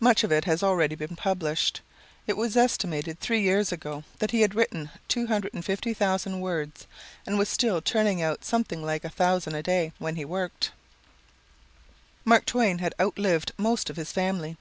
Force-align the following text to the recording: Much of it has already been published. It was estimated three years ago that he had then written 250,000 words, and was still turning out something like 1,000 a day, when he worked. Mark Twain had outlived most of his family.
Much 0.00 0.22
of 0.22 0.30
it 0.30 0.44
has 0.44 0.62
already 0.62 0.94
been 0.94 1.16
published. 1.16 1.80
It 2.26 2.36
was 2.36 2.58
estimated 2.58 3.18
three 3.20 3.40
years 3.40 3.72
ago 3.72 4.04
that 4.18 4.30
he 4.30 4.42
had 4.42 4.50
then 4.50 4.58
written 4.58 4.90
250,000 5.08 6.40
words, 6.42 6.86
and 7.24 7.38
was 7.38 7.48
still 7.48 7.80
turning 7.80 8.20
out 8.20 8.44
something 8.44 8.84
like 8.84 9.02
1,000 9.04 9.54
a 9.54 9.62
day, 9.62 9.92
when 9.98 10.16
he 10.16 10.26
worked. 10.26 10.72
Mark 12.22 12.44
Twain 12.44 12.80
had 12.80 12.92
outlived 13.00 13.52
most 13.56 13.88
of 13.88 13.96
his 13.96 14.12
family. 14.12 14.58